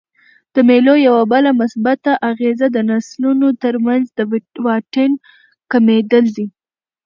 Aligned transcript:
د 0.53 0.55
مېلو 0.69 0.93
یوه 1.07 1.23
بله 1.33 1.49
مثبته 1.61 2.11
اغېزه 2.31 2.67
د 2.71 2.77
نسلونو 2.89 3.47
ترمنځ 3.63 4.05
د 4.17 4.19
واټن 4.65 5.11
کمېدل 5.71 6.25
دي. 6.35 6.47